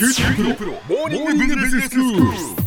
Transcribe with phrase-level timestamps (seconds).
[0.00, 2.59] QT プロ,プロモーニングビジネススクール。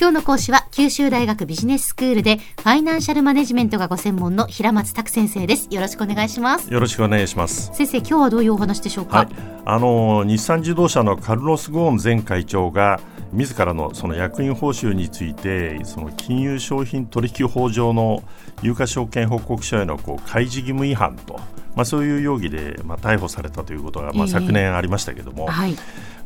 [0.00, 5.68] 今日の講師は九州大学ビジネススクールでファイナンシャルマネジメントがご専門の平松卓先生です。
[5.70, 6.72] よろしくお願いします。
[6.72, 7.70] よろしくお願いします。
[7.74, 9.28] 先生今日はどういうお話でしょうか、はい、
[9.66, 12.98] あの日産自動車のカルロス・ゴーン前会長が
[13.34, 18.24] 自らのその役員報酬についてその金融商品取引法上の
[18.62, 21.38] 有価証券報告書へのこう開示義務違反と、
[21.74, 24.32] まあ、そういう容疑で、まあ、逮捕されたということが、まあ、ええ。
[24.32, 25.76] 昨年ありましたけども、はい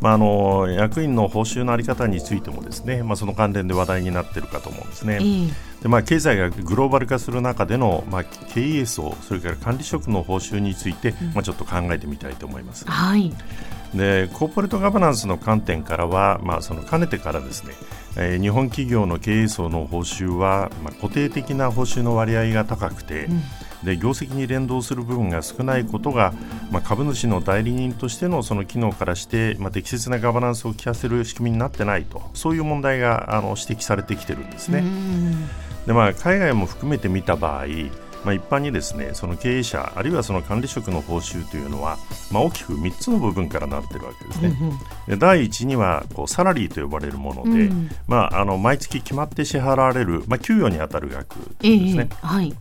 [0.01, 5.19] まあ、あの役員の報酬の在り方についてもですね、まあ、その関連で話題になっているかと思うんですね。
[5.21, 12.87] ええでまあ、経済がグローバル化する中での、まあ、経営層、それから管理職の報酬について、まあ、ちょっと考えてみたいと思います。
[12.87, 13.33] はい
[13.95, 17.75] でコーポレートガバナンスの観点からは、まあ、そのかねてからですね、
[18.17, 23.29] えー日本企業の経営層の報酬は、まあ、固定的な報酬の割合が高くて、
[23.85, 26.33] で業績に連動する部分が少ないことが、
[26.71, 34.79] まあ、株主の代理人としてのその機能からして、まあ、適切なガバナンスを効かせる仕組みになってないとそういう問題があの指摘されてきてるんですね。
[34.79, 35.49] うん
[35.87, 37.67] でまあ、海外も含めて見た場合、
[38.25, 41.99] まあ、一般にですねその経営者あるいはその管理職の報酬というのは、
[42.33, 44.57] まあ、大きく3つの部分からなっているわけですね。
[45.09, 52.27] で第1にはこうサラリーと呼ばれるもので、うんまあ、あの毎月決まって支払われる、まあ、給与に当たる額えですねえ。
[52.27, 52.55] はい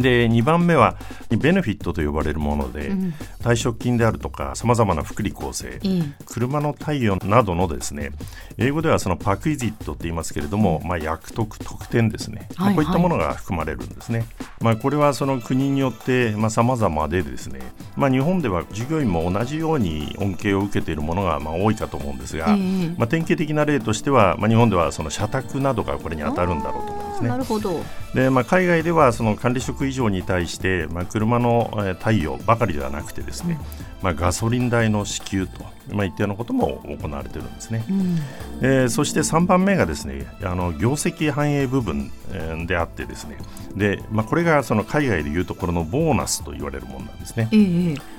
[0.00, 0.96] で2番目は
[1.30, 3.14] ベネフィットと呼ばれるもので、うん。
[3.40, 8.10] 退職金であるとかさまざまな福利厚生、ええ車の貸与などのですね
[8.58, 14.26] 英語ではそのパクイジットって言いますけれども、まあ、役得特典ですね、まあはいこういったものが含まれるんですね、
[14.60, 17.60] まあ、これはその国によってさまざ、までですね、
[17.96, 22.94] まあ、日本では従業員も同じように恩恵を受けているものがまあ多いかと思うんですが、ええ。
[22.98, 27.28] まあ、典型的な例としては、まあ、日本ではその社宅などがこれに当たるんだろうと思いますね。
[27.28, 27.38] な。
[27.38, 27.80] るほど。
[28.14, 33.58] でまあ、海外ではその管理職以上に対して、まあ、車のえー貸与ばかりではなくてですね、
[34.02, 37.84] まあ、ガソリン代の支給と、まあ、いったようなことも行われているんですね。
[37.88, 38.18] うん
[38.60, 43.36] えーそして3番目がですねあの業績反映部分、えーであってですね
[43.76, 47.48] で、まあ、これがその海外でいうところのボーナスと言われるものなんですね。
[47.52, 48.14] ええ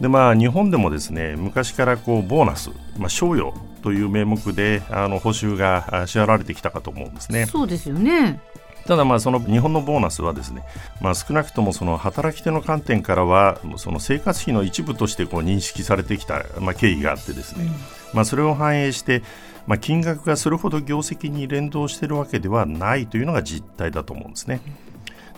[0.00, 7.46] でまあ、日本でもですね昔からこうボーナス、まあ、賞与という名目であの報酬があ支払われてきたかと思うんですね。
[7.46, 8.40] そうですよね
[8.86, 10.62] ただまあその日本のボーナスはですね、
[11.00, 17.70] まあ、少なくともその働き手の観点からはその生活費の一部としてこう認識されてきた、まあ、経緯があってですね、
[18.12, 19.22] まあ、それを反映して、
[19.66, 24.60] まあ、金額がそれほど業績に連動しているわけではないというのが実態だと思うんですね。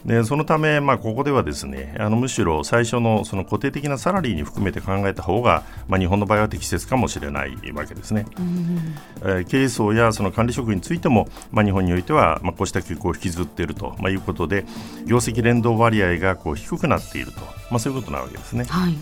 [0.04, 8.26] でそのため、まあ、ここではですねあのむしろ最初のその固定的なサラリーに含めて考えた方が、まあ、日本の場合は適切かもしれないわけですね。
[9.22, 14.64] えー経営層やその管理職についても、まあ、日本においては、まあ、こうした傾向を引きずっていると、まあ、いうことで
[15.04, 17.40] 業績連動割合がこう低くなっていると、
[17.72, 18.64] まあ、そういうことなわけですね。
[18.64, 18.94] はい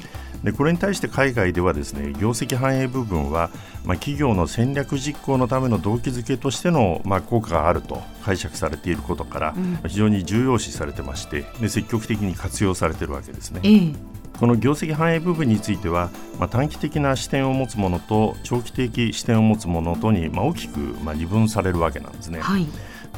[0.45, 3.51] でこれに対して海外ではですね業績反映部分は、
[3.85, 9.55] まあ、企業の戦略実行のための動機づけとしての、まあ、効果があると解釈されていることから、
[9.87, 13.61] 非常に重要視されてましてで積極的に活用されているわけですね。
[13.65, 16.09] ええこの業績反映部分については、
[16.39, 22.41] まあ、短期的な視点を持つものと長期的視点を持つものとに、まあ、大きく、まあ、二分されるわけなんですね。
[22.41, 22.67] はい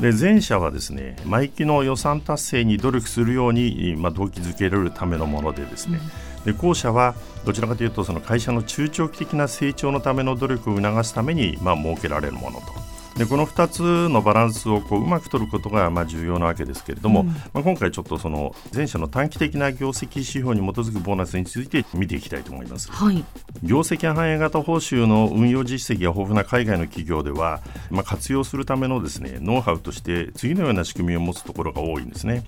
[0.03, 6.01] で前者はですね毎期の予算達成に努力するように、まあ、動機づけられるためのものでですね、
[6.45, 7.15] で後者は
[7.47, 12.91] どちらかというとその会社の中長期的な成長のための努力を促すために、まあ、設けられるものと。
[13.17, 22.91] でこの2つのバランスをこううまく取ることがまあ重要なわけですけれども、まあ、今回ちょっとその前者の短期的な業績指標に基づくボーナスについて見ていきたいと思います。
[22.91, 23.25] はい。
[23.62, 32.45] 業績反映型報酬の運用実績が豊富な海外の企業では、まあ、活用するためのですねノウハウとして次のような仕組みを持つところが多いんですね、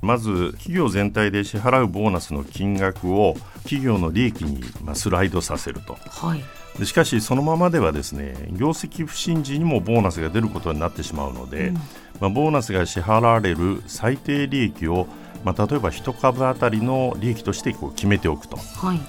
[0.00, 6.42] まず企業全体で支払うボーナスの金額を企業の利益にまあスライドさせるとはい
[6.78, 11.72] でしかしそのままではですね業績不振時にもボーナスが出ることになってしまうので、
[12.20, 15.06] まあ、ボーナスが支払われる最低利益を、
[15.44, 18.56] まあ、例えば1株当たりの利益としてこう決めておくと。
[18.56, 19.00] はい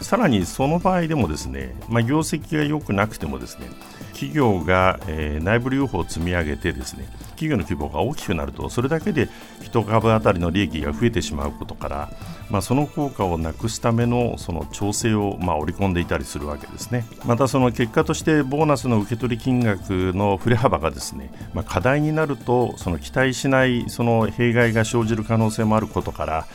[0.00, 3.68] さらにその場合でもですね、まあ、業績が良くなくてもですね
[4.12, 7.08] 企業が、えー内部留保を積み上げてですね
[7.38, 9.28] 企業の規模が大きくなるとそれだけで
[9.60, 12.10] 1株当たりの利益が増えてしまうことから、
[12.50, 17.06] まあ、その効果をなくすためのその調整をまあ織り込んでいたりするわけですね。
[17.24, 26.46] またその結果としてボーナスの受け取り金額の振れ幅がですね、まあ、課題になるとその期待しないその弊害が生じる可能性もあることから、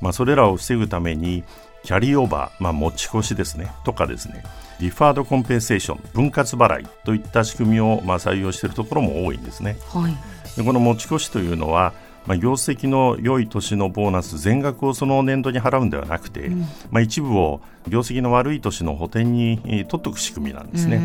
[0.00, 1.44] まあ、それらを防ぐために
[1.82, 3.72] キャリーオーバー、まあ、持ち越しですね。
[3.84, 4.44] とかですね。
[4.80, 9.76] deferred compensation 分割払いといった仕組みをまあ採用しているところも多いんですね。
[9.92, 10.16] はい。
[10.56, 11.92] でこの持ち越しというのは
[12.26, 21.00] まあ、業績の良い年のボーナス全額をその年度に払うんではなくて、うん、まあ、一部を業績の悪い年の補填に取っておく仕組みなんですね。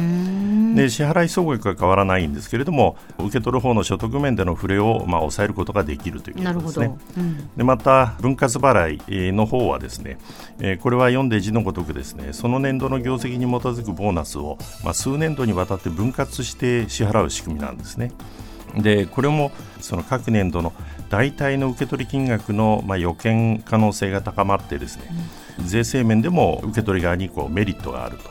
[0.78, 6.98] で支払い総額は変わらないんですけれども受け取る方の所得面での振れをまあ抑えることができるということですね。
[7.18, 10.18] うん、でまた分割払いの方はですね、
[10.60, 18.12] えー、これは読んで字のごとくですねその年度の業績に基づくボーナスを、まあ、数年度にわたって分割して支払う仕組みなんですね。
[18.76, 20.74] でこれもその各年度の
[21.10, 25.08] 大体の受け取り金額のまあ予見可能性が高まってですね、
[25.60, 28.30] うん、税制面でも受け取り側にこうメリットがあると。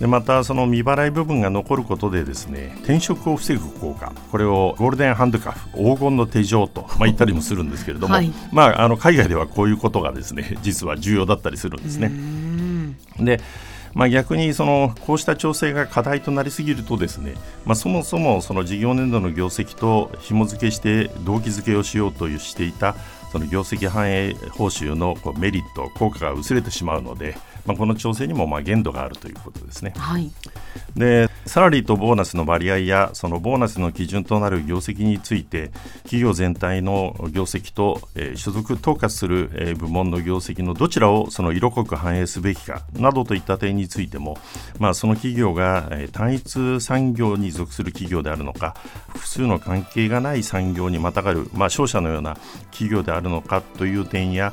[0.00, 4.12] でまたその未払い部分が残ることでですね転職を防ぐ効果。
[4.30, 12.10] これをゴールデンハンドカフ黄金の手錠と、まあ、言ったりもするんですけれども、はい、まあ、あの海外ではこういうことがですね実は重要だったりするんですね。
[13.18, 13.40] で
[13.94, 22.96] まあ、逆にそのこうした調整が課題となりすぎるとですね、まあ、そもそもその事業年度の業績と紐付けして動機づけをしようとしていた
[23.30, 29.94] その業績反映報酬のこうメリット効果が薄れてしまうので、まあ、この調整にもまあ限度があるということですね。
[29.96, 30.30] はい、
[30.96, 35.70] でサラリーとボーナスの割合やそのボーナスの基準となる業績について
[36.04, 44.38] 企業全体の業績と、えー、所属統括する、えー、部門の業績のどちらをその色濃く反映すべきかなどといった点についても、
[44.78, 48.74] まあ、その企業が、えー、単一産業に属する企業であるのか
[49.08, 52.36] 複数の関係がない産業にまたがる、まあ、商社のような
[52.70, 54.52] 企業であるのかという点や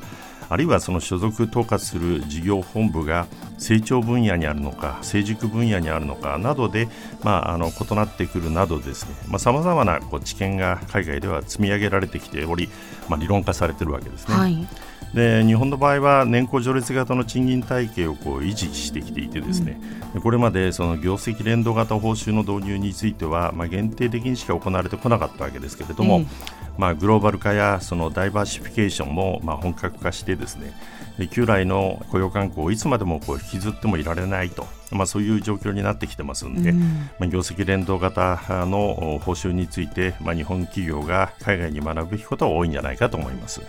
[0.52, 3.26] あるいはその所属統括する事業本部が
[3.58, 6.90] 成長分野にあるのか成熟分野にあるのかなどで、
[7.24, 9.40] まあ、あの異なってくるなどですね。
[9.40, 12.70] さまざ、まなこう知見が海外では積み上げられてきており、
[13.12, 14.36] まあ、理論化されているわけですね。
[14.36, 14.68] はい。
[15.14, 19.78] で日本の場合は年功序列型の賃金体系をこう維持してきていてですね、
[20.16, 26.28] うん、これまでその業績連動型報酬の導入については、まあ、限定的にしか行われてこなかったわけですけれども、うん、
[26.78, 30.72] まあ、グローバル化やそのダイバーシフィケーションもまあ本格化してですね。
[31.30, 36.80] 旧来の雇用慣行をいつまでもこう引きずってもいられないと、まあ、そういう状況になってきてますんで、うん、
[37.20, 43.62] まあ、業績連動型の報酬について、まあ、日本企業が海外に学ぶべきことは多いんじゃないかと思います。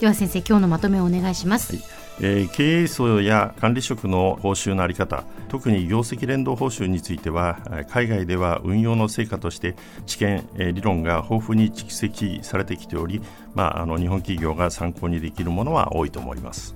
[0.00, 1.84] では先生今日のまとめをお願いします、はい。
[2.20, 7.58] えー、経営層や管理職の報酬の在り方特に業績連動報酬については
[7.88, 13.20] 海外では運用の成果として知見、えー、理論が豊富に蓄積されてきており、
[13.54, 16.74] まあ、あの日本企業が参考にできるものは多いと思います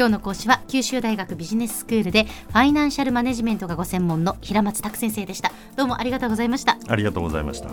[0.00, 5.52] 今日の講師は九州大学ビジネススクールでファイナンシャルマネジメントがご専門の平松卓先生でした。
[5.76, 6.78] どうもありがとうございました。
[6.88, 7.68] ありがとうございました。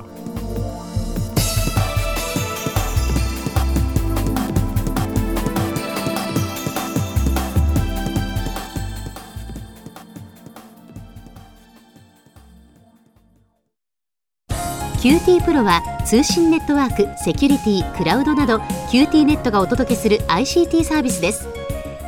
[15.01, 18.57] QT プロは通信ネットワーク、セキュリティ、クラウドなど
[18.91, 21.56] QT ネットがお届けする ICT サービスです